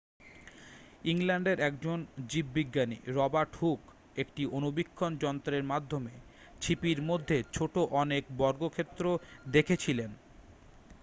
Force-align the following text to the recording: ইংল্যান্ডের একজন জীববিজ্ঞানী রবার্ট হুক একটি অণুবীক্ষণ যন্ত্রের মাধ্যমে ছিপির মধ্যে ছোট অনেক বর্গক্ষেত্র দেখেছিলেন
ইংল্যান্ডের 1.05 1.57
একজন 1.61 1.97
জীববিজ্ঞানী 2.29 2.97
রবার্ট 3.09 3.51
হুক 3.55 3.81
একটি 4.15 4.43
অণুবীক্ষণ 4.51 5.11
যন্ত্রের 5.23 5.63
মাধ্যমে 5.63 6.13
ছিপির 6.61 6.99
মধ্যে 7.09 7.37
ছোট 7.53 7.73
অনেক 8.01 8.23
বর্গক্ষেত্র 8.37 9.05
দেখেছিলেন 9.47 10.11